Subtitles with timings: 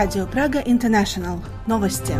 [0.00, 1.42] Радио Прага Интернешнл.
[1.66, 2.14] Новости.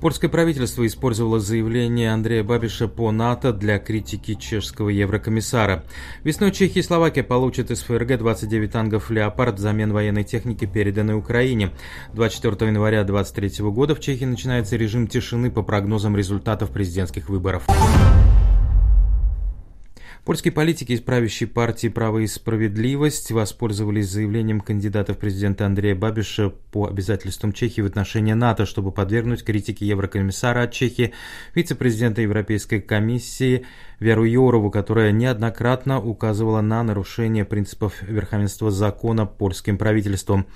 [0.00, 5.84] Польское правительство использовало заявление Андрея Бабиша по НАТО для критики чешского еврокомиссара.
[6.24, 11.70] Весной Чехия и Словакия получат из ФРГ 29 танков «Леопард» взамен военной техники, переданной Украине.
[12.14, 17.62] 24 января 2023 года в Чехии начинается режим тишины по прогнозам результатов президентских выборов.
[20.28, 26.50] Польские политики из правящей партии «Право и справедливость» воспользовались заявлением кандидата в президенты Андрея Бабиша
[26.50, 31.14] по обязательствам Чехии в отношении НАТО, чтобы подвергнуть критике еврокомиссара от Чехии,
[31.54, 33.64] вице-президента Европейской комиссии
[34.00, 40.46] Веру Йорову, которая неоднократно указывала на нарушение принципов верховенства закона польским правительством.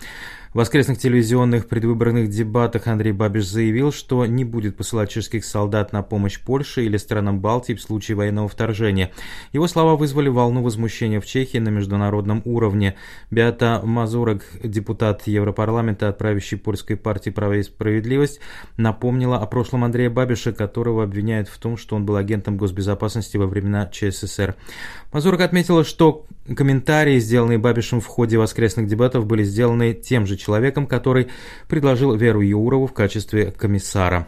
[0.54, 6.38] Воскресных телевизионных предвыборных дебатах Андрей Бабиш заявил, что не будет посылать чешских солдат на помощь
[6.38, 9.12] Польше или странам Балтии в случае военного вторжения.
[9.54, 12.96] Его слова вызвали волну возмущения в Чехии на международном уровне.
[13.30, 18.38] Беата Мазурок, депутат Европарламента от правящей польской партии «Право и справедливость»,
[18.76, 23.46] напомнила о прошлом Андрея Бабиша, которого обвиняют в том, что он был агентом госбезопасности во
[23.46, 24.54] времена ЧССР.
[25.14, 30.86] Мазурок отметила, что комментарии, сделанные Бабишем в ходе воскресных дебатов, были сделаны тем же человеком,
[30.86, 31.28] который
[31.68, 34.26] предложил Веру Юрову в качестве комиссара.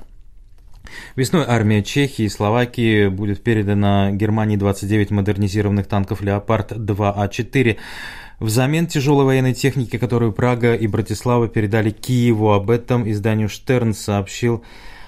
[1.17, 7.77] Весной армия Чехии и Словакии будет передана Германии 29 модернизированных танков «Леопард-2А4»,
[8.41, 12.53] взамен тяжелой военной техники, которую Прага и Братислава передали Киеву.
[12.53, 14.63] Об этом изданию «Штерн» сообщил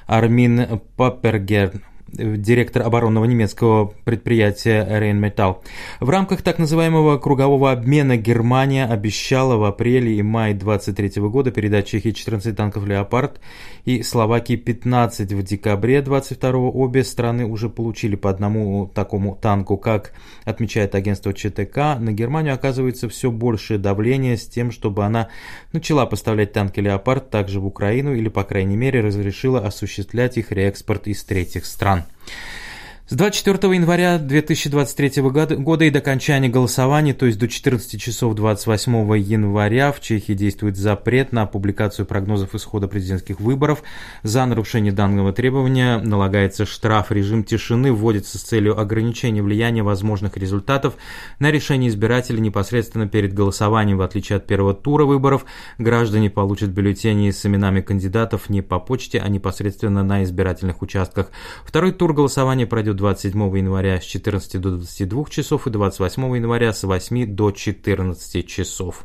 [0.06, 5.58] Армин Паппергерн директор оборонного немецкого предприятия Rheinmetall.
[6.00, 11.86] В рамках так называемого кругового обмена Германия обещала в апреле и мае 23 года передать
[11.86, 13.40] Чехии 14 танков «Леопард»
[13.84, 19.76] и Словакии 15 в декабре 22 обе страны уже получили по одному такому танку.
[19.76, 20.12] Как
[20.44, 25.28] отмечает агентство ЧТК, на Германию оказывается все большее давление с тем, чтобы она
[25.72, 31.08] начала поставлять танки «Леопард» также в Украину или, по крайней мере, разрешила осуществлять их реэкспорт
[31.08, 31.95] из третьих стран.
[32.00, 32.06] done.
[33.08, 39.16] С 24 января 2023 года и до окончания голосования, то есть до 14 часов 28
[39.16, 43.84] января, в Чехии действует запрет на публикацию прогнозов исхода президентских выборов.
[44.24, 47.12] За нарушение данного требования налагается штраф.
[47.12, 50.96] Режим тишины вводится с целью ограничения влияния возможных результатов
[51.38, 53.98] на решение избирателей непосредственно перед голосованием.
[53.98, 55.44] В отличие от первого тура выборов,
[55.78, 61.30] граждане получат бюллетени с именами кандидатов не по почте, а непосредственно на избирательных участках.
[61.64, 66.82] Второй тур голосования пройдет 27 января с 14 до 22 часов и 28 января с
[66.82, 69.04] 8 до 14 часов.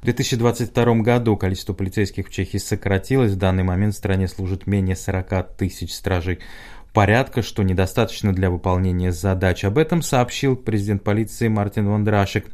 [0.00, 3.32] В 2022 году количество полицейских в Чехии сократилось.
[3.32, 6.38] В данный момент в стране служит менее 40 тысяч стражей
[6.92, 9.64] порядка, что недостаточно для выполнения задач.
[9.64, 12.46] Об этом сообщил президент полиции Мартин Вондрашек.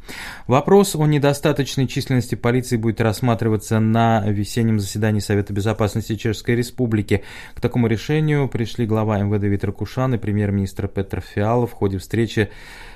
[0.47, 7.23] Вопрос о недостаточной численности полиции будет рассматриваться на весеннем заседании Совета безопасности Чешской Республики.
[7.55, 12.49] К такому решению пришли глава МВД Витер Кушан и премьер-министр Петр Фиалов в ходе встречи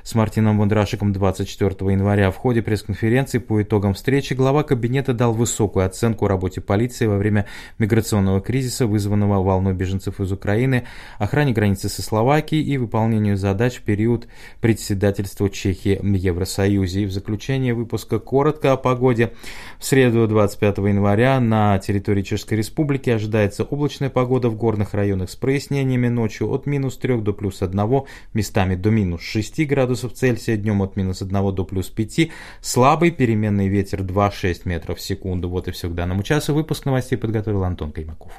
[0.04, 2.32] с Мартином Вондрашиком 24 января.
[2.32, 7.46] В ходе пресс-конференции по итогам встречи глава кабинета дал высокую оценку работе полиции во время
[7.78, 10.86] миграционного кризиса, вызванного волной беженцев из Украины,
[11.20, 14.28] охране границы со Словакией и выполнению задач в период
[14.60, 17.04] председательства Чехии в Евросоюзе.
[17.04, 19.34] И в заключение выпуска коротко о погоде.
[19.80, 25.36] В среду 25 января на территории Чешской Республики ожидается облачная погода в горных районах с
[25.36, 28.02] прояснениями ночью от минус 3 до плюс 1,
[28.34, 32.30] местами до минус 6 градусов градусов Цельсия, днем от минус 1 до плюс 5,
[32.62, 35.50] слабый переменный ветер 2-6 метров в секунду.
[35.50, 36.54] Вот и все к данному часу.
[36.54, 38.32] Выпуск новостей подготовил Антон Каймаков.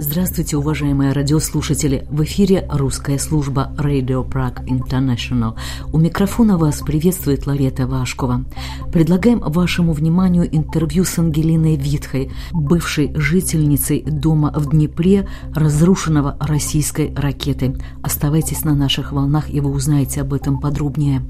[0.00, 2.06] Здравствуйте, уважаемые радиослушатели!
[2.08, 5.56] В эфире русская служба Radio Prague International.
[5.92, 8.44] У микрофона вас приветствует Ларета Вашкова.
[8.92, 17.74] Предлагаем вашему вниманию интервью с Ангелиной Витхой, бывшей жительницей дома в Днепре, разрушенного российской ракетой.
[18.00, 21.24] Оставайтесь на наших волнах, и вы узнаете об этом подробнее.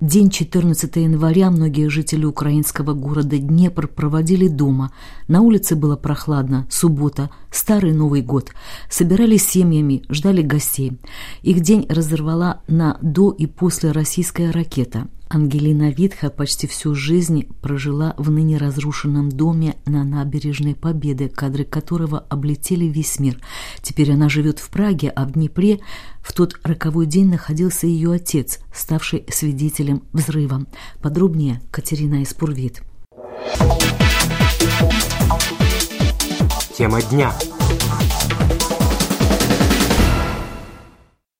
[0.00, 4.92] День 14 января многие жители украинского города Днепр проводили дома.
[5.26, 8.52] На улице было прохладно, суббота, старый Новый год.
[8.88, 11.00] Собирались семьями, ждали гостей.
[11.42, 18.14] Их день разорвала на до и после российская ракета– Ангелина Витха почти всю жизнь прожила
[18.16, 23.38] в ныне разрушенном доме на набережной Победы, кадры которого облетели весь мир.
[23.82, 25.80] Теперь она живет в Праге, а в Днепре
[26.22, 30.66] в тот роковой день находился ее отец, ставший свидетелем взрыва.
[31.02, 32.82] Подробнее Катерина Испурвит.
[36.76, 37.32] Тема дня.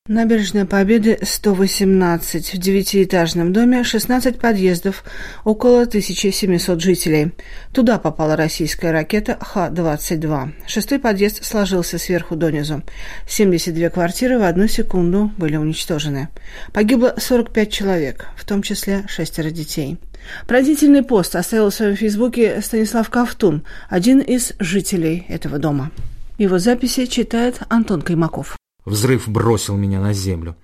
[0.08, 2.54] Набережная Победы, 118.
[2.54, 5.04] В девятиэтажном доме 16 подъездов,
[5.44, 7.32] около 1700 жителей.
[7.74, 10.52] Туда попала российская ракета Х-22.
[10.66, 12.82] Шестой подъезд сложился сверху донизу.
[13.26, 16.30] 72 квартиры в одну секунду были уничтожены.
[16.72, 19.98] Погибло 45 человек, в том числе шестеро детей.
[20.46, 25.90] Поразительный пост оставил в своем фейсбуке Станислав Ковтун, один из жителей этого дома.
[26.38, 28.56] Его записи читает Антон Каймаков.
[28.88, 30.56] Взрыв бросил меня на землю.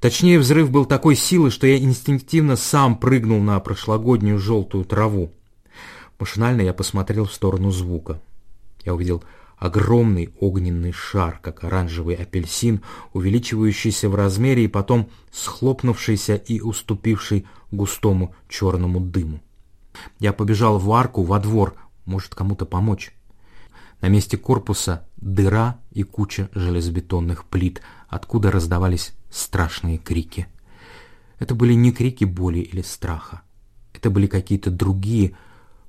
[0.00, 5.32] Точнее, взрыв был такой силы, что я инстинктивно сам прыгнул на прошлогоднюю желтую траву.
[6.18, 8.20] Машинально я посмотрел в сторону звука.
[8.84, 9.24] Я увидел
[9.56, 12.82] огромный огненный шар, как оранжевый апельсин,
[13.14, 19.40] увеличивающийся в размере и потом схлопнувшийся и уступивший густому черному дыму.
[20.18, 23.14] Я побежал в арку, во двор, может кому-то помочь.
[24.00, 30.46] На месте корпуса дыра и куча железобетонных плит, откуда раздавались страшные крики.
[31.38, 33.42] Это были не крики боли или страха.
[33.92, 35.36] Это были какие-то другие,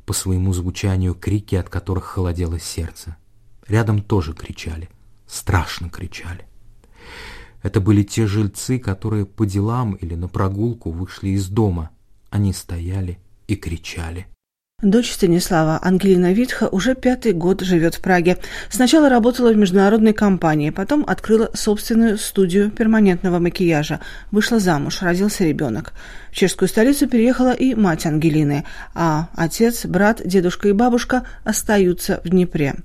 [0.06, 3.16] по своему звучанию, крики, от которых холодело сердце.
[3.68, 4.90] Рядом тоже кричали,
[5.28, 6.46] страшно кричали.
[7.62, 11.92] Это были те жильцы, которые по делам или на прогулку вышли из дома.
[12.30, 14.28] Они стояли и кричали.
[14.82, 18.40] Дочь Станислава, Ангелина Витха, уже пятый год живет в Праге.
[18.72, 24.00] Сначала работала в международной компании, потом открыла собственную студию перманентного макияжа.
[24.32, 25.94] Вышла замуж, родился ребенок.
[26.32, 32.30] В чешскую столицу переехала и мать Ангелины, а отец, брат, дедушка и бабушка остаются в
[32.30, 32.76] Днепре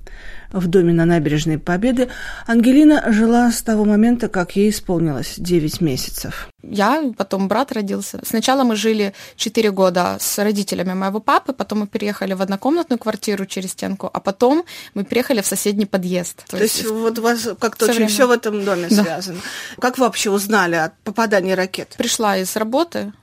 [0.51, 2.09] в доме на набережной Победы,
[2.45, 6.49] Ангелина жила с того момента, как ей исполнилось 9 месяцев.
[6.63, 8.19] Я, потом брат родился.
[8.23, 13.45] Сначала мы жили 4 года с родителями моего папы, потом мы переехали в однокомнатную квартиру
[13.45, 16.43] через стенку, а потом мы переехали в соседний подъезд.
[16.47, 18.09] То, То есть, есть вот у вас как-то очень время.
[18.09, 19.03] все в этом доме да.
[19.03, 19.39] связано.
[19.79, 21.95] Как вы вообще узнали о попадании ракет?
[21.97, 23.13] Пришла из работы,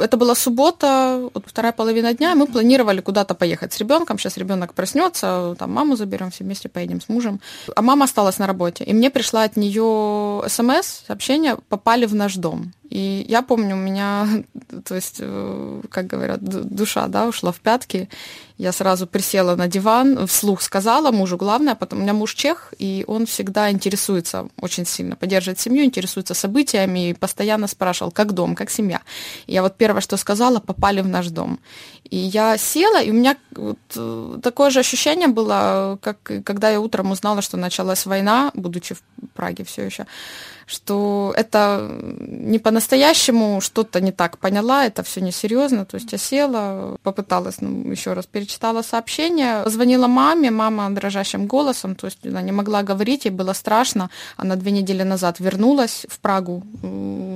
[0.00, 4.18] это была суббота, вот вторая половина дня, мы планировали куда-то поехать с ребенком.
[4.18, 7.40] Сейчас ребенок проснется, там маму заберем, все вместе поедем с мужем.
[7.74, 8.84] А мама осталась на работе.
[8.84, 12.72] И мне пришла от нее смс, сообщение, попали в наш дом.
[12.94, 14.28] И я помню, у меня,
[14.84, 18.08] то есть, э, как говорят, душа, да, ушла в пятки.
[18.56, 23.04] Я сразу присела на диван, вслух сказала мужу, главное, потом у меня муж чех, и
[23.08, 28.70] он всегда интересуется очень сильно, поддерживает семью, интересуется событиями, и постоянно спрашивал, как дом, как
[28.70, 29.00] семья.
[29.48, 31.58] И я вот первое, что сказала, попали в наш дом.
[32.08, 36.80] И я села, и у меня вот э, такое же ощущение было, как когда я
[36.80, 39.02] утром узнала, что началась война, будучи в
[39.34, 40.06] Праге все еще
[40.66, 41.90] что это
[42.20, 45.84] не по-настоящему, что-то не так поняла, это все несерьезно.
[45.84, 51.94] То есть я села, попыталась, ну, еще раз перечитала сообщение, звонила маме, мама дрожащим голосом,
[51.94, 54.10] то есть она не могла говорить, ей было страшно.
[54.36, 56.62] Она две недели назад вернулась в Прагу,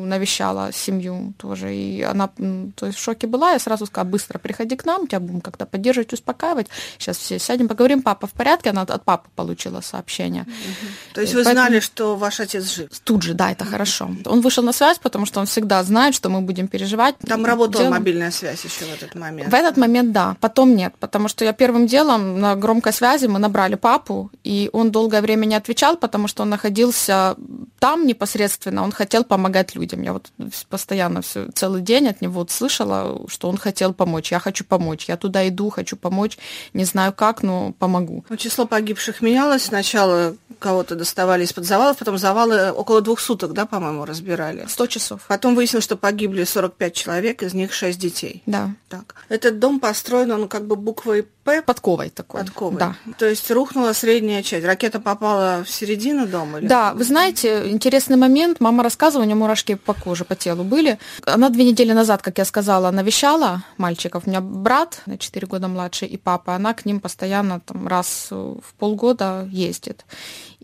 [0.09, 2.29] навещала семью тоже, и она
[2.75, 5.67] то есть в шоке была, я сразу сказала, быстро приходи к нам, тебя будем как-то
[5.67, 6.69] поддерживать, успокаивать.
[6.99, 10.43] Сейчас все сядем, поговорим, папа в порядке, она от папы получила сообщение.
[10.43, 11.15] Угу.
[11.15, 11.67] То есть вы Поэтому...
[11.67, 12.89] знали, что ваш отец жив?
[13.05, 14.11] Тут же, да, это хорошо.
[14.25, 17.17] Он вышел на связь, потому что он всегда знает, что мы будем переживать.
[17.19, 17.99] Там работала делом...
[17.99, 19.51] мобильная связь еще в этот момент.
[19.51, 20.37] В этот момент, да.
[20.41, 24.91] Потом нет, потому что я первым делом на громкой связи мы набрали папу, и он
[24.91, 27.37] долгое время не отвечал, потому что он находился
[27.79, 29.98] там непосредственно, он хотел помогать людям.
[30.03, 30.31] Я вот
[30.69, 34.31] постоянно все, целый день от него вот слышала, что он хотел помочь.
[34.33, 36.39] Я хочу помочь, я туда иду, хочу помочь,
[36.73, 38.25] не знаю как, но помогу.
[38.29, 39.65] Ну, число погибших менялось.
[39.65, 44.67] Сначала кого-то доставали из-под завалов, потом завалы около двух суток, да, по-моему, разбирали?
[44.69, 45.23] Сто часов.
[45.29, 48.43] Потом выяснилось, что погибли 45 человек, из них 6 детей.
[48.47, 48.71] Да.
[48.89, 49.15] Так.
[49.29, 51.63] Этот дом построен, он как бы буквой П.
[51.63, 52.41] Подковой такой.
[52.41, 52.79] Подковой.
[52.79, 52.95] Да.
[53.19, 54.67] То есть рухнула средняя часть.
[54.67, 56.59] Ракета попала в середину дома?
[56.59, 58.61] Или да, вы знаете, интересный момент.
[58.61, 60.99] Мама рассказывала, у нее мурашки по коже, по телу были.
[61.25, 64.25] Она две недели назад, как я сказала, навещала мальчиков.
[64.27, 66.55] У меня брат на 4 года младше и папа.
[66.55, 70.05] Она к ним постоянно там раз в полгода ездит.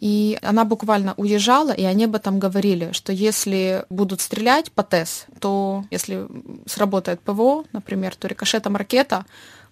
[0.00, 5.26] И она буквально уезжала, и они об этом говорили, что если будут стрелять по ТЭС,
[5.40, 6.26] то если
[6.66, 9.24] сработает ПВО, например, то рикошетом ракета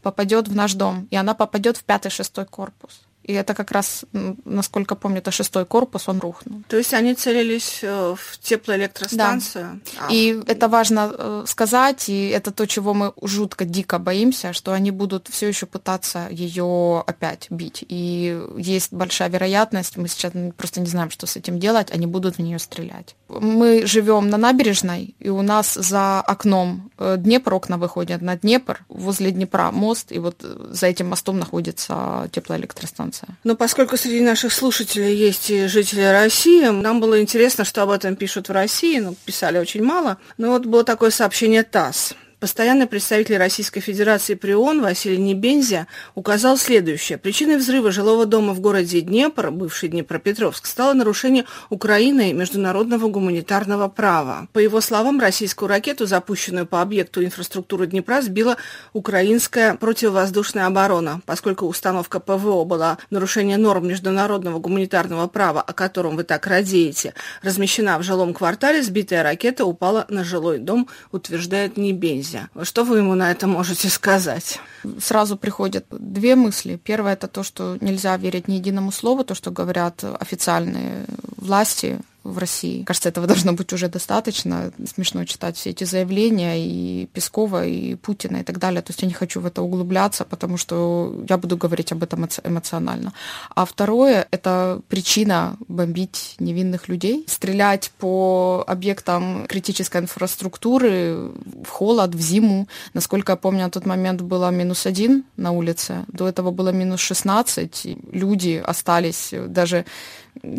[0.03, 3.03] попадет в наш дом, и она попадет в пятый-шестой корпус.
[3.23, 4.05] И это как раз,
[4.45, 6.63] насколько помню, это шестой корпус, он рухнул.
[6.69, 9.81] То есть они целились э, в теплоэлектростанцию?
[9.97, 10.07] Да.
[10.09, 10.13] А.
[10.13, 14.91] И это важно э, сказать, и это то, чего мы жутко дико боимся, что они
[14.91, 17.85] будут все еще пытаться ее опять бить.
[17.89, 22.37] И есть большая вероятность, мы сейчас просто не знаем, что с этим делать, они будут
[22.37, 23.15] в нее стрелять.
[23.29, 28.85] Мы живем на набережной, и у нас за окном э, Днепр, окна выходят на Днепр,
[28.89, 33.37] возле Днепра мост, и вот за этим мостом находится теплоэлектростанция станция.
[33.45, 38.17] Но поскольку среди наших слушателей есть и жители России, нам было интересно, что об этом
[38.17, 40.19] пишут в России, но ну, писали очень мало.
[40.39, 42.15] Но вот было такое сообщение ТАСС.
[42.43, 47.17] Постоянный представитель Российской Федерации при ООН Василий Небензя указал следующее.
[47.17, 54.49] Причиной взрыва жилого дома в городе Днепр, бывший Днепропетровск, стало нарушение Украиной международного гуманитарного права.
[54.53, 58.57] По его словам, российскую ракету, запущенную по объекту инфраструктуры Днепра, сбила
[58.93, 61.21] украинская противовоздушная оборона.
[61.27, 68.01] Поскольку установка ПВО была нарушение норм международного гуманитарного права, о котором вы так радеете, размещена
[68.01, 72.49] в жилом квартале, сбитая ракета упала на жилой дом, утверждает Небензя нельзя.
[72.63, 74.61] Что вы ему на это можете сказать?
[75.01, 76.81] Сразу приходят две мысли.
[76.83, 82.39] Первое– это то, что нельзя верить ни единому слову, то, что говорят официальные власти в
[82.39, 82.85] России.
[82.85, 84.73] Кажется, этого должно быть уже достаточно.
[84.87, 88.83] Смешно читать все эти заявления и Пескова, и Путина, и так далее.
[88.83, 92.29] То есть я не хочу в это углубляться, потому что я буду говорить об этом
[92.45, 93.13] эмоционально.
[93.55, 101.33] А второе— это причина бомбить невинных людей, стрелять по объектам критической инфраструктуры
[101.65, 102.69] в холод, в зиму.
[102.95, 107.01] Насколько я помню, на тот момент было минус один на улице, до этого было минус
[107.01, 107.87] 16.
[108.13, 109.85] Люди остались даже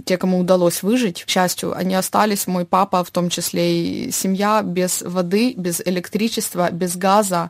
[0.06, 4.62] те, кому удалось выжить, к счастью, они остались, мой папа в том числе и семья,
[4.62, 7.50] без воды, без электричества, без газа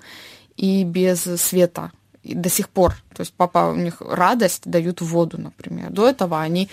[0.55, 1.91] и без света
[2.23, 2.95] и до сих пор.
[3.15, 5.91] То есть папа у них радость дают воду, например.
[5.91, 6.69] До этого они,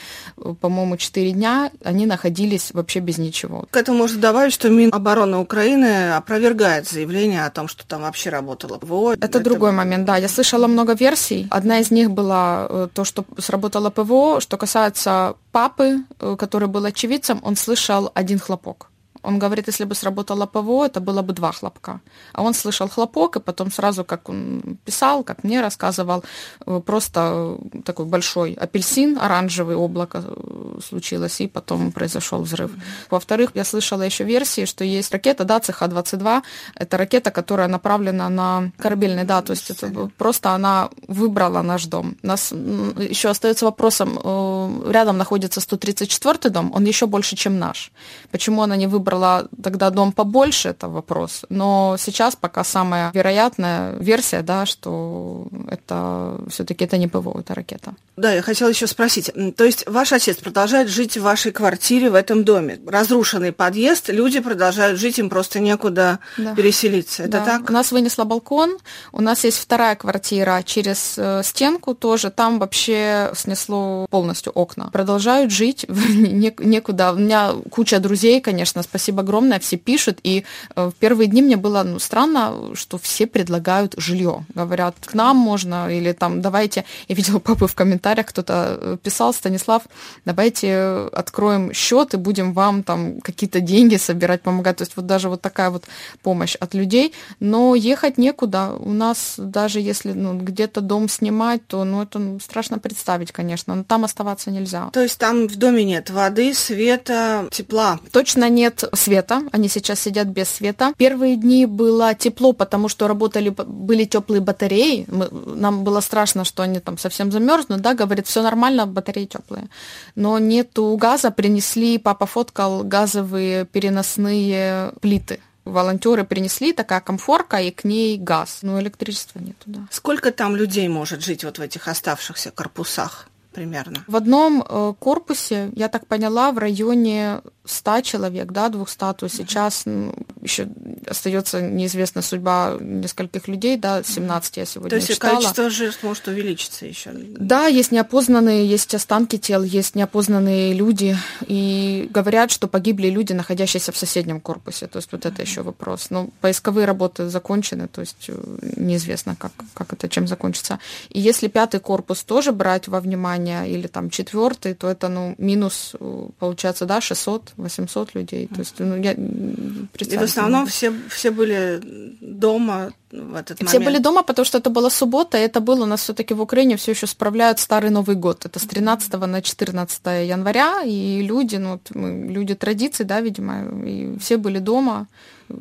[0.60, 3.66] по-моему, 4 дня они находились вообще без ничего.
[3.70, 8.78] К этому можно добавить, что Минобороны Украины опровергает заявление о том, что там вообще работало
[8.78, 9.12] ПВО.
[9.12, 10.16] Это, Это другой момент, да.
[10.16, 11.46] Я слышала много версий.
[11.50, 14.40] Одна из них была э, то, что сработало ПВО.
[14.40, 18.89] Что касается папы, э, который был очевидцем, он слышал один хлопок.
[19.22, 22.00] Он говорит, если бы сработало ПВО, это было бы два хлопка.
[22.32, 26.24] А он слышал хлопок, и потом сразу, как он писал, как мне рассказывал,
[26.66, 32.70] э, просто такой большой апельсин, оранжевый облако э, случилось, и потом произошел взрыв.
[33.10, 36.42] Во-вторых, я слышала еще версии, что есть ракета, да, ЦХ-22,
[36.74, 42.16] это ракета, которая направлена на корабельный, да, то есть это просто она выбрала наш дом.
[42.22, 47.92] У нас еще остается вопросом, э, рядом находится 134 дом, он еще больше, чем наш.
[48.30, 51.44] Почему она не выбрала выбрала тогда дом побольше, это вопрос.
[51.50, 57.92] Но сейчас пока самая вероятная версия, да, что это все-таки это не ПВО, это ракета.
[58.20, 59.30] Да, я хотела еще спросить.
[59.56, 62.80] То есть ваш отец продолжает жить в вашей квартире в этом доме?
[62.86, 66.54] Разрушенный подъезд, люди продолжают жить, им просто некуда да.
[66.54, 67.24] переселиться.
[67.24, 67.44] Это да.
[67.44, 67.70] так?
[67.70, 68.78] У нас вынесло балкон,
[69.12, 74.90] у нас есть вторая квартира через э, стенку тоже, там вообще снесло полностью окна.
[74.92, 77.12] Продолжают жить, некуда.
[77.12, 80.44] У меня куча друзей, конечно, спасибо спасибо огромное, все пишут, и
[80.76, 84.44] э, в первые дни мне было ну, странно, что все предлагают жилье.
[84.54, 89.32] Говорят, к нам можно, или там, давайте, я видела папы в комментариях, кто-то э, писал,
[89.32, 89.82] Станислав,
[90.24, 94.78] давайте откроем счет и будем вам там какие-то деньги собирать, помогать.
[94.78, 95.84] То есть вот даже вот такая вот
[96.22, 98.72] помощь от людей, но ехать некуда.
[98.78, 103.74] У нас даже если ну, где-то дом снимать, то ну, это ну, страшно представить, конечно,
[103.74, 104.90] но там оставаться нельзя.
[104.92, 108.00] То есть там в доме нет воды, света, тепла?
[108.12, 110.92] Точно нет света, они сейчас сидят без света.
[110.96, 115.06] Первые дни было тепло, потому что работали, были теплые батареи.
[115.08, 119.68] Мы, нам было страшно, что они там совсем замерзнут, да, говорит, все нормально, батареи теплые.
[120.14, 127.84] Но нету газа, принесли, папа фоткал газовые переносные плиты волонтеры принесли такая комфорка и к
[127.84, 128.60] ней газ.
[128.62, 129.80] Но электричества нету, да.
[129.90, 133.28] Сколько там людей может жить вот в этих оставшихся корпусах?
[133.52, 134.04] примерно?
[134.06, 137.40] В одном э, корпусе, я так поняла, в районе
[137.70, 140.68] 100 человек, да, 200, то сейчас ну, еще
[141.06, 145.34] остается неизвестная судьба нескольких людей, да, 17 я сегодня То есть читала.
[145.34, 147.10] количество жертв может увеличиться еще?
[147.12, 153.92] Да, есть неопознанные, есть останки тел, есть неопознанные люди, и говорят, что погибли люди, находящиеся
[153.92, 156.10] в соседнем корпусе, то есть вот это еще вопрос.
[156.10, 160.78] Но поисковые работы закончены, то есть э, неизвестно, как, как это, чем закончится.
[161.08, 165.94] И если пятый корпус тоже брать во внимание, или там четвертый, то это, ну, минус,
[165.98, 168.46] э, получается, да, 600 800 людей.
[168.46, 171.80] То есть, ну, я И в основном все, все были
[172.20, 173.84] дома в этот все момент.
[173.84, 176.76] были дома, потому что это была суббота, и это было у нас все-таки в Украине
[176.76, 178.46] все еще справляют Старый Новый год.
[178.46, 183.84] Это с 13 на 14 января, и люди, ну, вот мы, люди традиций, да, видимо,
[183.86, 185.06] и все были дома
[185.48, 185.54] э,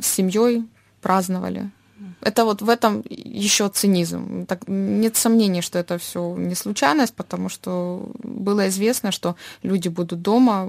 [0.00, 0.64] с семьей,
[1.00, 1.70] праздновали.
[2.20, 4.46] Это вот в этом еще цинизм.
[4.46, 10.22] Так, нет сомнений, что это все не случайность, потому что было известно, что люди будут
[10.22, 10.68] дома,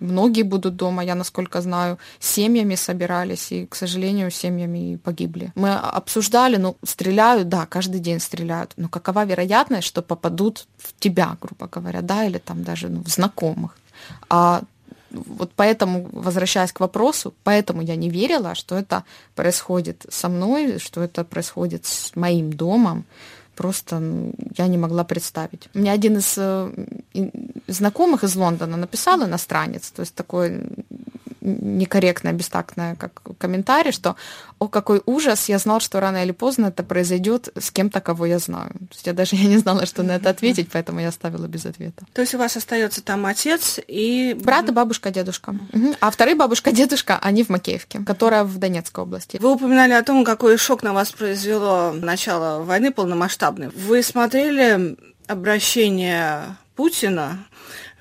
[0.00, 5.52] многие будут дома, я насколько знаю, семьями собирались, и, к сожалению, семьями погибли.
[5.54, 11.36] Мы обсуждали, ну, стреляют, да, каждый день стреляют, но какова вероятность, что попадут в тебя,
[11.40, 13.76] грубо говоря, да, или там даже ну, в знакомых.
[14.28, 14.62] А
[15.12, 19.04] вот поэтому, возвращаясь к вопросу, поэтому я не верила, что это
[19.34, 23.04] происходит со мной, что это происходит с моим домом.
[23.56, 24.02] Просто
[24.56, 25.68] я не могла представить.
[25.74, 26.70] Мне один из э,
[27.66, 30.62] знакомых из Лондона написал иностранец, то есть такой
[31.42, 34.16] некорректное, бестактное как комментарий, что
[34.58, 38.38] «О, какой ужас, я знал, что рано или поздно это произойдет с кем-то, кого я
[38.38, 38.70] знаю».
[38.70, 41.66] То есть я даже я не знала, что на это ответить, поэтому я оставила без
[41.66, 42.04] ответа.
[42.12, 44.36] То есть у вас остается там отец и...
[44.40, 45.50] Брат и бабушка, дедушка.
[45.72, 45.96] Угу.
[46.00, 49.38] А вторые бабушка, дедушка, они в Макеевке, которая в Донецкой области.
[49.40, 53.68] Вы упоминали о том, какой шок на вас произвело начало войны полномасштабной.
[53.68, 54.96] Вы смотрели
[55.26, 57.44] обращение Путина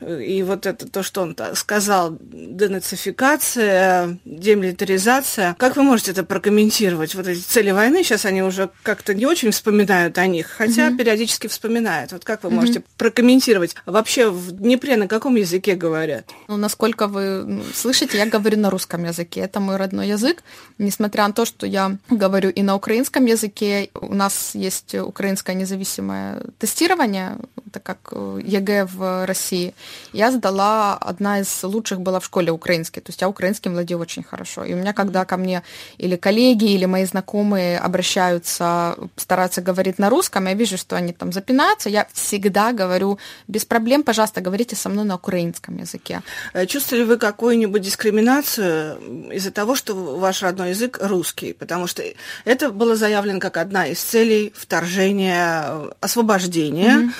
[0.01, 5.55] и вот это то, что он сказал, денацификация, демилитаризация.
[5.59, 7.15] Как вы можете это прокомментировать?
[7.15, 10.97] Вот эти цели войны, сейчас они уже как-то не очень вспоминают о них, хотя mm-hmm.
[10.97, 12.11] периодически вспоминают.
[12.11, 12.53] Вот как вы mm-hmm.
[12.53, 13.75] можете прокомментировать?
[13.85, 16.29] Вообще в Днепре на каком языке говорят?
[16.47, 19.41] Ну, насколько вы слышите, я говорю на русском языке.
[19.41, 20.43] Это мой родной язык.
[20.77, 26.41] Несмотря на то, что я говорю и на украинском языке, у нас есть украинское независимое
[26.57, 27.37] тестирование,
[27.71, 29.73] так как ЕГЭ в России–
[30.13, 34.23] я сдала, одна из лучших была в школе украинской, то есть я украинским владею очень
[34.23, 34.63] хорошо.
[34.63, 35.63] И у меня, когда ко мне
[35.97, 41.31] или коллеги, или мои знакомые обращаются, стараются говорить на русском, я вижу, что они там
[41.31, 46.21] запинаются, я всегда говорю, без проблем, пожалуйста, говорите со мной на украинском языке.
[46.53, 51.53] Э, чувствовали вы какую-нибудь дискриминацию из-за того, что ваш родной язык русский?
[51.53, 52.03] Потому что
[52.45, 57.11] это было заявлено как одна из целей вторжения, э, освобождения mm-hmm.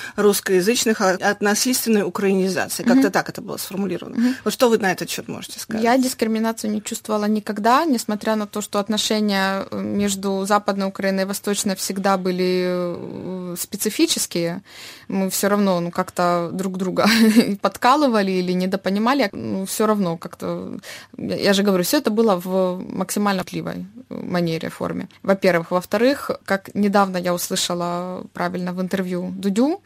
[0.42, 2.82] Русскоязычных от насильственной украинизации.
[2.82, 4.16] Как-то так это было сформулировано.
[4.16, 4.34] Угу.
[4.44, 5.84] Вот что вы на этот счет можете сказать?
[5.84, 11.26] Я дискриминацию не чувствовала никогда, несмотря на то, что отношения э, между Западной Украиной и
[11.26, 14.62] Восточной всегда были э, специфические.
[15.08, 17.06] Мы все равно ну, как-то друг друга
[17.60, 19.28] подкалывали или недопонимали.
[19.32, 20.78] Ну, все равно как-то...
[21.16, 25.08] Я же говорю, все это было в максимально пливой манере, форме.
[25.22, 25.70] Во-первых.
[25.70, 29.80] Во-вторых, как недавно я услышала правильно в интервью Дудю,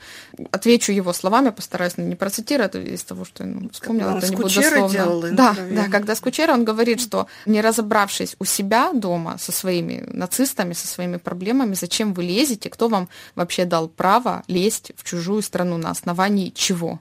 [0.53, 4.37] отвечу его словами, постараюсь не процитировать, это из того, что я ну, вспомнила, это не
[4.37, 4.89] будет дословно.
[4.89, 10.05] Делал да, да, когда Скучера, он говорит, что не разобравшись у себя дома со своими
[10.07, 15.43] нацистами, со своими проблемами, зачем вы лезете, кто вам вообще дал право лезть в чужую
[15.43, 17.01] страну, на основании чего?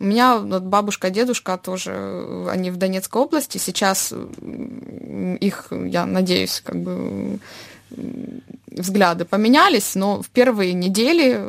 [0.00, 3.58] У меня вот бабушка, дедушка тоже, они в Донецкой области.
[3.58, 7.38] Сейчас их, я надеюсь, как бы
[8.70, 11.40] взгляды поменялись, но в первые недели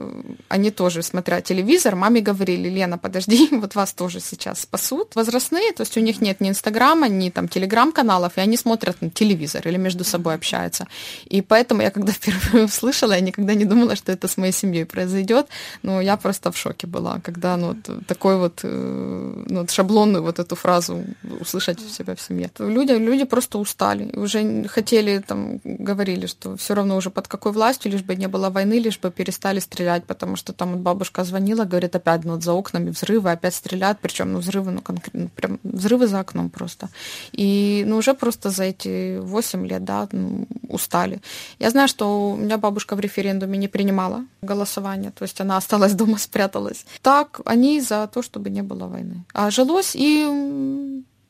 [0.48, 5.16] они тоже, смотря телевизор, маме говорили, Лена, подожди, вот вас тоже сейчас спасут.
[5.16, 9.10] Возрастные, то есть у них нет ни Инстаграма, ни там Телеграм-каналов, и они смотрят на
[9.10, 10.88] телевизор или между собой общаются.
[11.26, 14.86] И поэтому я когда впервые услышала, я никогда не думала, что это с моей семьей
[14.86, 15.48] произойдет,
[15.82, 20.40] но я просто в шоке была, когда ну, вот, такой вот, э, ну, шаблонную вот
[20.40, 21.04] эту фразу
[21.40, 22.50] услышать у себя в семье.
[22.60, 27.92] Люди, люди просто устали, уже хотели, там, говорили, что все равно уже под какой властью,
[27.92, 31.64] лишь бы не было войны, лишь бы перестали стрелять, потому что там вот бабушка звонила,
[31.66, 35.30] говорит, опять ну, вот за окнами взрывы, опять стреляют, причем ну, взрывы, ну, конкретно, ну,
[35.30, 36.90] прям взрывы за окном просто.
[37.32, 41.22] И ну, уже просто за эти 8 лет, да, ну, устали.
[41.60, 45.94] Я знаю, что у меня бабушка в референдуме не принимала голосование, то есть она осталась
[45.94, 46.86] дома, спряталась.
[47.02, 49.24] Так, они за то, чтобы не было войны.
[49.34, 50.26] А жилось и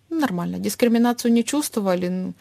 [0.10, 0.60] нормально.
[0.60, 2.34] Дискриминацию не чувствовали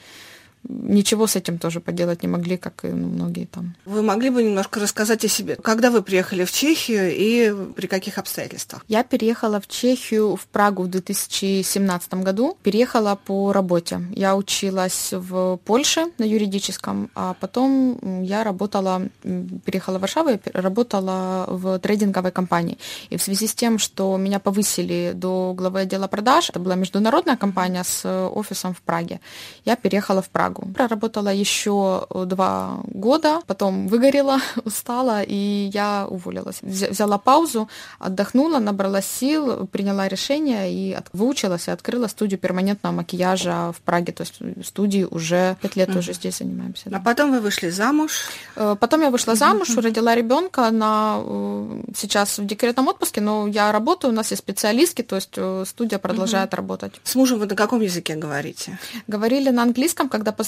[0.68, 3.74] ничего с этим тоже поделать не могли, как и ну, многие там.
[3.84, 5.56] Вы могли бы немножко рассказать о себе?
[5.56, 8.84] Когда вы приехали в Чехию и при каких обстоятельствах?
[8.88, 12.56] Я переехала в Чехию, в Прагу в 2017 году.
[12.62, 14.00] Переехала по работе.
[14.10, 21.46] Я училась в Польше на юридическом, а потом я работала, переехала в Варшаву и работала
[21.48, 22.78] в трейдинговой компании.
[23.10, 27.36] И в связи с тем, что меня повысили до главы отдела продаж, это была международная
[27.36, 29.20] компания с офисом в Праге,
[29.64, 30.53] я переехала в Прагу.
[30.54, 30.72] Прагу.
[30.74, 36.58] Проработала еще э, два года, потом выгорела, устала, и я уволилась.
[36.62, 43.80] Взяла паузу, отдохнула, набрала сил, приняла решение и выучилась и открыла студию перманентного макияжа в
[43.80, 44.12] Праге.
[44.12, 46.90] То есть студии уже пять лет mm уже здесь занимаемся.
[46.90, 46.96] Да.
[46.96, 48.26] А потом вы вышли замуж?
[48.56, 53.72] Э, потом я вышла замуж, родила ребенка на э, сейчас в декретном отпуске, но я
[53.72, 55.38] работаю, у нас есть специалистки, то есть
[55.68, 56.92] студия продолжает mm работать.
[57.04, 58.78] С мужем вы на каком языке говорите?
[59.06, 60.43] Говорили на английском, когда познакомились,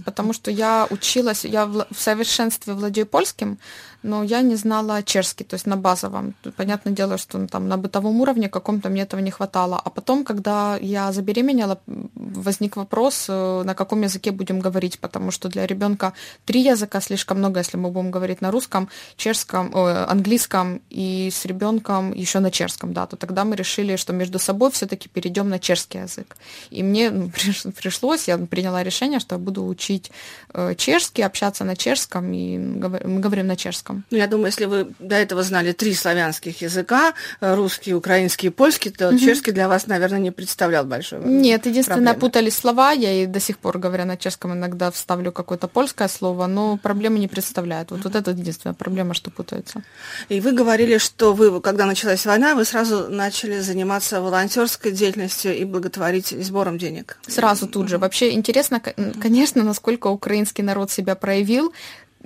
[0.00, 3.58] потому что я училась, я в совершенстве владею польским,
[4.02, 6.34] но я не знала чешский, то есть на базовом.
[6.56, 9.80] Понятное дело, что ну, там на бытовом уровне каком-то мне этого не хватало.
[9.84, 15.48] А потом, когда я забеременела, возник вопрос, э, на каком языке будем говорить, потому что
[15.48, 20.80] для ребенка три языка слишком много, если мы будем говорить на русском, чешском, о, английском
[20.88, 25.08] и с ребенком еще на чешском, да, то тогда мы решили, что между собой все-таки
[25.08, 26.36] перейдем на чешский язык.
[26.70, 27.30] И мне ну,
[27.76, 30.10] пришлось, я приняла решение, что я буду учить
[30.54, 34.04] э, чешский, общаться на чешском, и мы говорим на чешском русском.
[34.10, 38.50] Ну, я думаю, если вы до этого знали три славянских языка, э, русский, украинский и
[38.50, 39.18] польский, то угу.
[39.18, 42.20] чешский для вас, наверное, не представлял большой Нет, единственное, проблемы.
[42.20, 42.92] путались слова.
[42.92, 47.18] Я и до сих пор, говоря на чешском, иногда вставлю какое-то польское слово, но проблемы
[47.18, 47.90] не представляет.
[47.90, 49.82] Вот, вот это единственная проблема, что путается.
[50.28, 55.64] И вы говорили, что вы, когда началась война, вы сразу начали заниматься волонтерской деятельностью и
[55.64, 57.18] благотворить сбором денег.
[57.26, 57.98] Сразу тут же.
[57.98, 61.72] Вообще интересно, конечно, насколько украинский народ себя проявил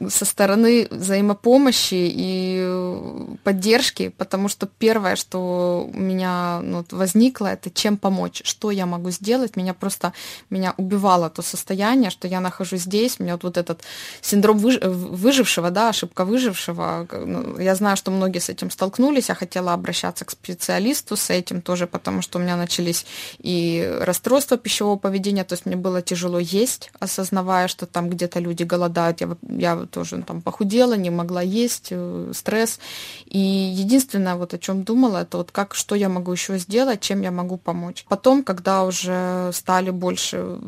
[0.09, 7.71] со стороны взаимопомощи и э, поддержки, потому что первое, что у меня ну, возникло, это
[7.71, 9.57] чем помочь, что я могу сделать.
[9.57, 10.13] Меня просто
[10.51, 13.83] меня убивало то состояние, что я нахожусь здесь, у меня вот, вот этот
[14.21, 14.79] синдром выж...
[14.83, 17.07] выжившего, да, ошибка выжившего.
[17.13, 21.63] Ну, я знаю, что многие с этим столкнулись, я хотела обращаться к специалисту с этим
[21.63, 23.07] тоже, потому что у меня начались
[23.39, 28.65] и расстройства пищевого поведения, то есть мне было тяжело есть, осознавая, что там где-то люди
[28.65, 29.21] голодают.
[29.21, 32.79] Я, я тоже там похудела, не могла есть, э, стресс.
[33.27, 37.23] И единственное, вот о чем думала, это вот как, что я могу еще сделать, чем
[37.23, 38.05] я могу помочь.
[38.09, 40.59] Потом, когда уже стали больше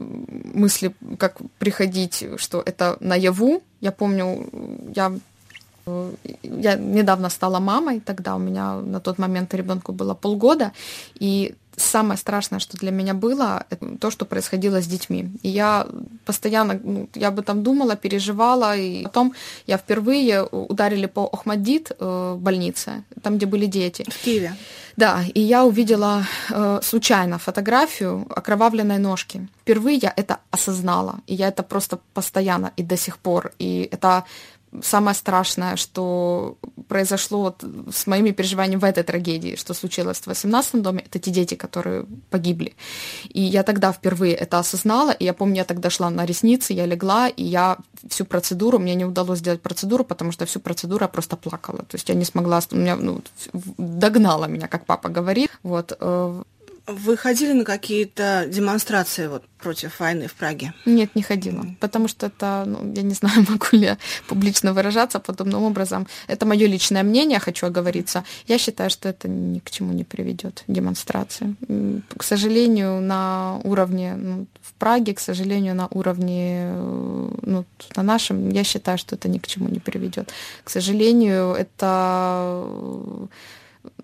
[0.55, 4.49] мысли, как приходить, что это наяву, я помню,
[4.95, 5.13] я
[6.43, 10.73] я недавно стала мамой, тогда у меня на тот момент ребенку было полгода,
[11.15, 15.31] и самое страшное, что для меня было, это то, что происходило с детьми.
[15.43, 15.87] И я
[16.25, 19.35] постоянно, ну, я бы там думала, переживала, и потом
[19.67, 24.05] я впервые ударили по Охмаддит э, больнице, там, где были дети.
[24.09, 24.55] В Киеве.
[24.97, 29.47] Да, и я увидела э, случайно фотографию окровавленной ножки.
[29.61, 33.53] Впервые я это осознала, и я это просто постоянно и до сих пор.
[33.59, 34.25] И это
[34.83, 36.57] самое страшное, что
[36.89, 41.31] произошло вот с моими переживаниями в этой трагедии, что случилось в 18 доме, это те
[41.31, 42.75] дети, которые погибли.
[43.29, 46.87] И я тогда впервые это осознала, и я помню, я тогда шла на ресницы, я
[46.87, 51.09] легла, и я всю процедуру, мне не удалось сделать процедуру, потому что всю процедуру я
[51.09, 51.79] просто плакала.
[51.79, 53.23] То есть я не смогла, у меня ну,
[53.79, 55.51] догнала меня, как папа говорит.
[55.63, 55.99] Вот.
[56.87, 60.73] Э, вы ходили на какие-то демонстрации вот, против войны в Праге?
[60.87, 65.21] Нет, не ходила, потому что это, ну, я не знаю, могу ли я публично выражаться
[65.21, 66.07] подобным образом.
[66.29, 68.25] Это мое личное мнение, хочу оговориться.
[68.47, 71.55] Я считаю, что это ни к чему не приведет, демонстрации.
[72.17, 77.65] К сожалению, на уровне ну, в Праге, к сожалению, на уровне э, ну,
[77.97, 80.33] на нашем, я считаю, что это ни к чему не приведет.
[80.65, 82.67] К сожалению, это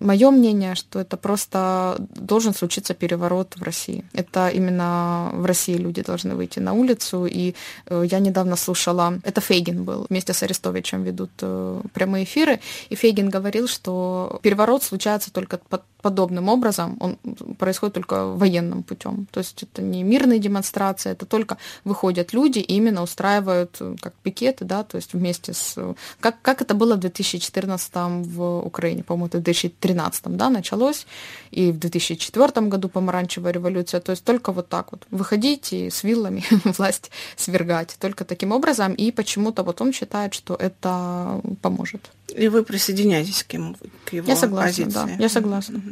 [0.00, 4.04] Мое мнение, что это просто должен случиться переворот в России.
[4.12, 7.26] Это именно в России люди должны выйти на улицу.
[7.26, 7.54] И
[7.86, 12.94] э, я недавно слушала, это Фейгин был, вместе с Арестовичем ведут э, прямые эфиры, и
[12.94, 17.16] Фейгин говорил, что переворот случается только под подобным образом, он
[17.58, 19.26] происходит только военным путем.
[19.30, 24.12] То есть это не мирные демонстрации, это только выходят люди и именно устраивают э, как
[24.22, 25.78] пикеты, да, то есть вместе с...
[26.20, 27.92] Как, как это было в 2014
[28.26, 31.06] в Украине, по-моему, в 2013, да, началось,
[31.50, 36.02] и в 2004 году помаранчевая революция, то есть только вот так вот выходить и с
[36.02, 42.10] виллами власть свергать, только таким образом, и почему-то вот он считает, что это поможет.
[42.36, 45.16] И вы присоединяетесь к, ему, к его Я согласна, позиции.
[45.16, 45.82] да, я согласна.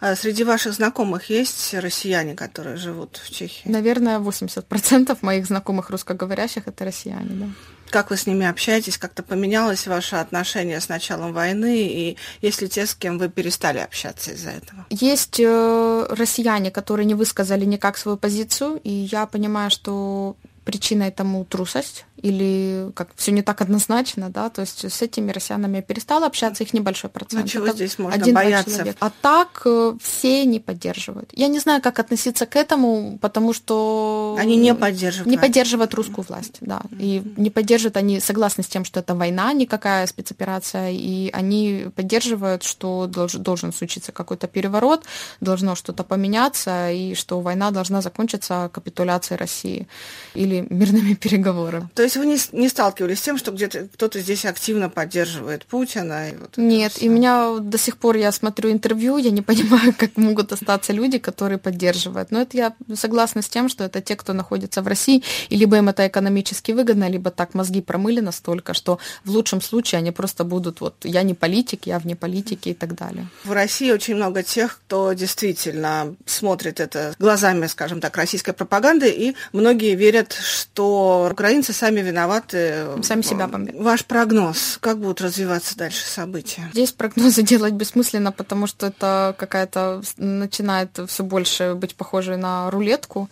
[0.00, 3.68] А среди ваших знакомых есть россияне, которые живут в Чехии?
[3.68, 7.46] Наверное, 80% моих знакомых русскоговорящих это россияне, да.
[7.90, 8.98] Как вы с ними общаетесь?
[8.98, 11.86] Как-то поменялось ваше отношение с началом войны?
[11.86, 14.86] И есть ли те, с кем вы перестали общаться из-за этого?
[14.90, 21.44] Есть э, россияне, которые не высказали никак свою позицию, и я понимаю, что причиной тому
[21.44, 26.26] трусость или как все не так однозначно, да, то есть с этими россиянами я перестала
[26.26, 27.42] общаться, их небольшой процент.
[27.42, 28.72] Ну, чего Это здесь можно один бояться?
[28.72, 28.96] Человек.
[28.98, 31.28] А так э, все не поддерживают.
[31.34, 34.36] Я не знаю, как относиться к этому, потому что...
[34.40, 35.30] Они не поддерживают.
[35.30, 36.80] Не поддерживают русскую власть, да.
[36.98, 42.62] И не поддерживают, они согласны с тем, что это война, никакая спецоперация, и они поддерживают,
[42.62, 45.04] что должен, должен случиться какой-то переворот,
[45.42, 49.88] должно что-то поменяться, и что война должна закончиться капитуляцией России
[50.32, 51.90] или мирными переговорами.
[51.94, 55.66] То есть есть вы не, не сталкивались с тем, что где-то кто-то здесь активно поддерживает
[55.66, 56.30] Путина?
[56.30, 60.16] И вот Нет, и меня до сих пор, я смотрю интервью, я не понимаю, как
[60.16, 62.30] могут остаться люди, которые поддерживают.
[62.30, 65.76] Но это я согласна с тем, что это те, кто находится в России, и либо
[65.76, 70.44] им это экономически выгодно, либо так мозги промыли настолько, что в лучшем случае они просто
[70.44, 73.26] будут, вот, я не политик, я вне политики и так далее.
[73.44, 79.34] В России очень много тех, кто действительно смотрит это глазами, скажем так, российской пропаганды, и
[79.52, 82.86] многие верят, что украинцы сами виноваты.
[83.02, 83.74] Сами себя бомбят.
[83.76, 86.70] Ваш прогноз, как будут развиваться дальше события?
[86.72, 93.28] Здесь прогнозы делать бессмысленно, потому что это какая-то начинает все больше быть похожей на рулетку.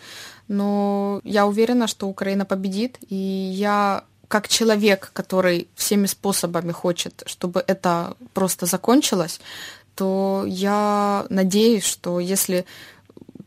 [0.48, 7.62] Но я уверена, что Украина победит, и я как человек, который всеми способами хочет, чтобы
[7.66, 9.40] это просто закончилось,
[9.94, 12.64] то я надеюсь, что если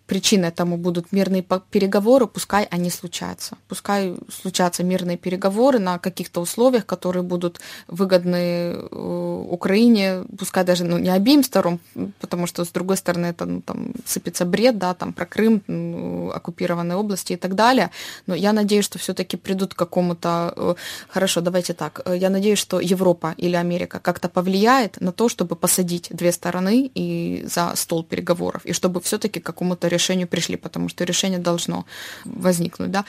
[0.06, 3.58] причиной тому будут мирные переговоры, пускай они случаются.
[3.68, 10.98] Пускай случатся мирные переговоры на каких-то условиях, которые будут выгодны э, Украине, пускай даже ну,
[10.98, 11.80] не обеим сторон,
[12.20, 16.32] потому что, с другой стороны, это ну, там, сыпется бред, да, там, про Крым, ну,
[16.32, 17.89] оккупированные области и так далее.
[18.28, 20.54] Но я надеюсь, что все-таки придут к какому-то...
[20.56, 20.76] Э,
[21.10, 22.02] хорошо, давайте так.
[22.06, 26.91] Э, я надеюсь, что Европа или Америка как-то повлияет на то, чтобы посадить две стороны
[26.94, 31.86] и за стол переговоров, и чтобы все-таки к какому-то решению пришли, потому что решение должно
[32.25, 33.05] возникнуть, да.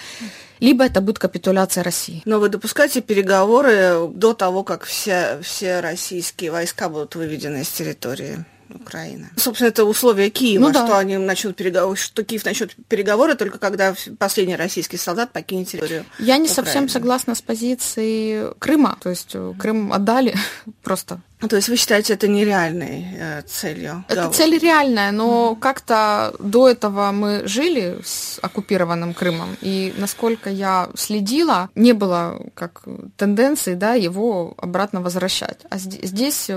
[0.61, 2.22] Либо это будет капитуляция России.
[2.25, 8.44] Но вы допускаете переговоры до того, как все, все российские войска будут выведены из территории?
[8.75, 9.31] Украины.
[9.37, 10.87] Собственно, это условия Киева, ну, да.
[10.87, 16.05] что они начнут переговоры, что Киев начнет переговоры только когда последний российский солдат покинет территорию.
[16.18, 16.55] Я не Украины.
[16.55, 20.35] совсем согласна с позицией Крыма, то есть э, Крым отдали
[20.83, 24.05] просто то есть вы считаете это нереальной э, целью?
[24.09, 24.31] Это да.
[24.31, 25.61] цель реальная, но mm.
[25.61, 32.85] как-то до этого мы жили с оккупированным Крымом, и насколько я следила, не было как
[33.16, 35.61] тенденции да, его обратно возвращать.
[35.68, 36.51] А здесь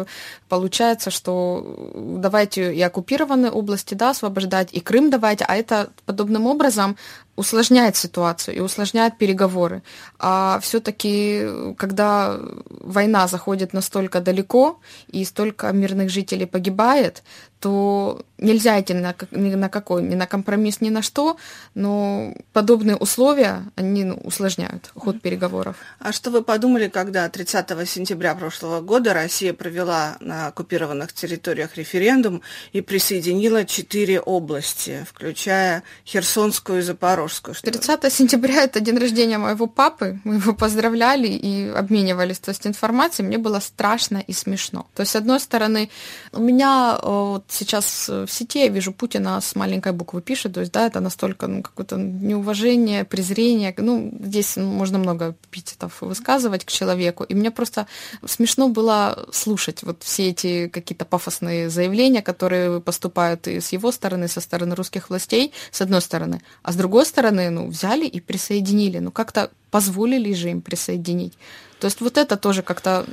[0.48, 6.96] получается, что давайте и оккупированные области да, освобождать, и Крым давайте, а это подобным образом
[7.36, 9.82] усложняет ситуацию и усложняет переговоры.
[10.20, 12.38] А все-таки, когда
[12.70, 17.24] война заходит настолько далеко и столько мирных жителей погибает,
[17.60, 21.38] то нельзя идти на, ни на какой, ни на компромисс, ни на что,
[21.76, 25.76] но подобные условия, они ну, усложняют ход переговоров.
[26.00, 32.42] А что вы подумали, когда 30 сентября прошлого года Россия провела на оккупированных территориях референдум
[32.72, 37.56] и присоединила четыре области, включая Херсонскую и Запорожскую?
[37.56, 37.70] Что...
[37.70, 43.28] 30 сентября– это день рождения моего папы, мы его поздравляли и обменивались то есть, информацией,
[43.28, 44.88] мне было страшно и смешно.
[44.96, 45.90] То есть, с одной стороны,
[46.32, 50.72] у меня э, сейчас в сети я вижу Путина с маленькой буквы пишет, то есть,
[50.72, 57.24] да, это настолько ну, какое-то неуважение, презрение, ну, здесь можно много эпитетов высказывать к человеку,
[57.24, 57.88] и мне просто
[58.26, 64.28] смешно было слушать вот все эти какие-то пафосные заявления, которые поступают и с его стороны,
[64.28, 69.00] со стороны русских властей, с одной стороны, а с другой стороны, ну, взяли и присоединили,
[69.00, 71.34] ну, как-то позволили же им присоединить.
[71.80, 73.06] То есть вот это тоже как-то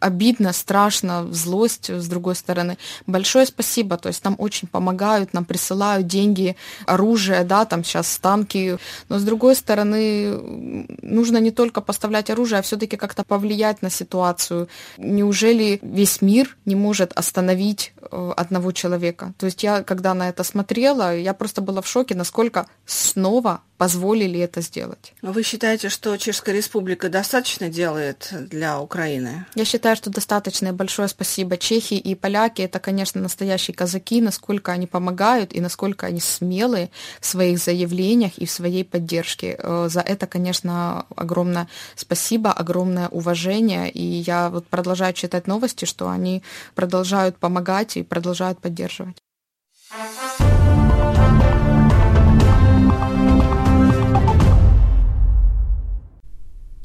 [0.00, 2.78] обидно, страшно, злость с другой стороны.
[3.06, 6.56] Большое спасибо, то есть нам очень помогают, нам присылают деньги,
[6.86, 8.78] оружие, да, там сейчас танки,
[9.08, 14.68] но с другой стороны нужно не только поставлять оружие, а все-таки как-то повлиять на ситуацию.
[14.98, 19.32] Неужели весь мир не может остановить э, одного человека?
[19.38, 24.40] То есть я, когда на это смотрела, я просто была в шоке, насколько снова позволили
[24.40, 25.12] это сделать.
[25.22, 29.46] Вы считаете, что Чешская Республика достаточно делает для Украины?
[29.54, 30.68] Я считаю, что достаточно.
[30.68, 31.56] И большое спасибо.
[31.56, 37.26] Чехи и поляки– это, конечно, настоящие казаки, насколько они помогают и насколько они смелые в
[37.26, 39.56] своих заявлениях и в своей поддержке.
[39.58, 43.90] Э, за это, конечно, огромное спасибо, огромное уважение.
[43.90, 46.42] И я вот продолжаю читать новости, что они
[46.74, 49.16] продолжают помогать и продолжают поддерживать.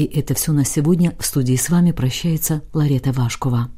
[0.02, 1.14] И это все на сегодня.
[1.20, 3.70] В студии с вами прощается Ларета Вашкова.